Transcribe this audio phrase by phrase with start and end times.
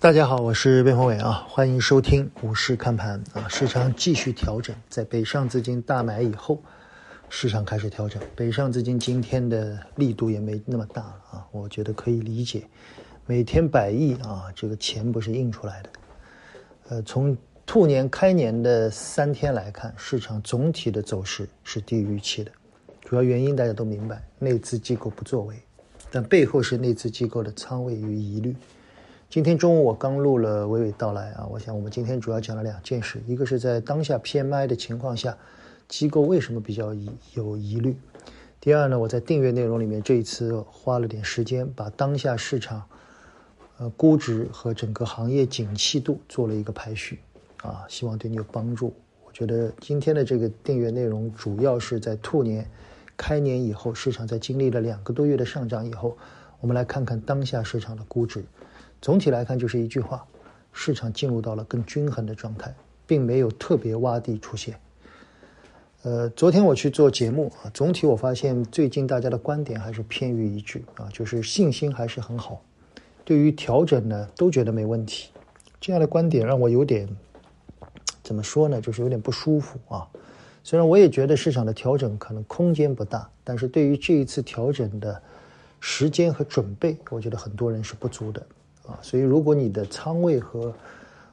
[0.00, 3.46] 大家好，我是边宏伟啊，欢迎收听股市看盘啊。
[3.50, 6.58] 市场继续调整，在北上资金大买以后，
[7.28, 8.18] 市场开始调整。
[8.34, 12.66] 北上资金今天的力度也没那么大了啊，我觉得可以理解。
[13.26, 15.90] 每天百亿啊，这个钱不是印出来的。
[16.88, 17.36] 呃，从
[17.66, 22.50] 兔年开年的三天来看，市场总体的走势是低于预期的。
[23.04, 25.56] 主要原因大家都明白，内资机构不作为，
[26.10, 28.56] 但背后是内资机构的仓位与疑虑。
[29.30, 35.38] 今天中午我刚录了娓娓道来啊，我想我们今天主要讲了两件事，一个是在当下 PMI 的情况下，
[35.86, 36.92] 机构为什么比较
[37.34, 37.92] 有疑虑；
[38.60, 42.82] 第二呢，我在订阅内容里面这一次花了点时间，把当下市场
[43.78, 47.20] 呃估值和整个行业景气度做了一个排序
[47.62, 48.92] 啊，希望对你有帮助。
[49.24, 52.68] 我觉得今天的这个订阅内容主要是在兔年
[53.16, 56.18] 开年以后，市场在经历了两个多月的上涨以后，
[56.60, 58.44] 我们来看看当下市场的估值。
[59.00, 60.24] 总体来看，就是一句话：
[60.72, 62.74] 市场进入到了更均衡的状态，
[63.06, 64.78] 并没有特别洼地出现。
[66.02, 72.62] 呃，昨天我去做节目啊，总体我发现最近大家的观点还是偏于一致啊，就是信心还是很好，
[73.24, 75.30] 对于调整呢都觉得没问题。
[75.80, 77.08] 这样的观点让我有点
[78.22, 80.06] 怎么说呢，就是有点不舒服啊。
[80.62, 85.22] 虽然我也觉得市场的调整可能空间不大，但是对于这一次调整的
[85.80, 88.46] 时间和准备，我觉得很多人是不足的。
[88.90, 90.74] 啊，所以如果你的仓位和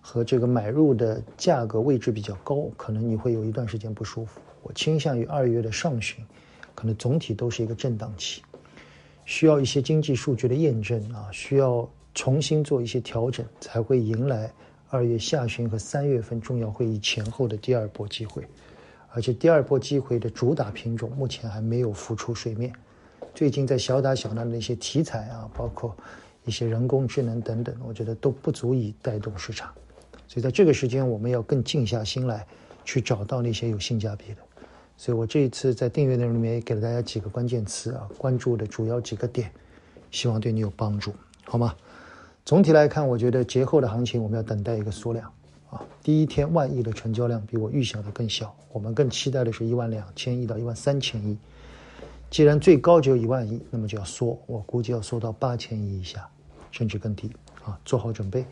[0.00, 4.40] 和这个买入的价格位置比较高，可能你会有一段时间不舒服。
[4.62, 6.24] 我倾向于二月的上旬，
[6.74, 8.42] 可能总体都是一个震荡期，
[9.24, 14.52] 需要一些经济数据的验证啊，需要重新做一些调整，才会迎来
[14.88, 18.44] 二月下旬和三月份重要会议前后的第二波机会。
[19.10, 22.72] 而且第二波机会的主打品种目前还没有浮出水面，
[23.34, 25.96] 最近在小打小闹的那些题材啊，包括。
[26.44, 29.70] 一些人工智能等等，我觉得都不足以带动市场，
[30.26, 32.46] 所以在这个时间，我们要更静下心来，
[32.84, 34.38] 去找到那些有性价比的。
[34.96, 39.50] 所以我这一次在订阅内容里面也给了大家几个关键词啊，关注的主要几个点，
[40.10, 41.12] 希望对你有帮助，
[41.44, 41.74] 好吗？
[42.44, 45.32] 总体来看，我觉得节后的行情我们要等待一个缩量
[45.70, 51.38] 啊，第一天万亿的成交量比我预想的更小，我们更期待的是一万两千亿到一万三千亿。
[52.32, 56.26] 既然最高只有一万亿，那么就要缩，我估计要缩到八千亿以下，
[56.70, 57.30] 甚至更低
[57.62, 57.78] 啊！
[57.84, 58.46] 做好准备，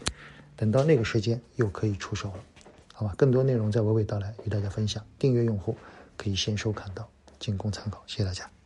[0.54, 2.44] 等到那个时间又可以出手了，
[2.92, 3.14] 好吧？
[3.16, 5.74] 更多内容在娓娓道来与大家分享，订阅用户
[6.18, 7.08] 可以先收看到，
[7.38, 8.59] 仅供参考，谢谢大家。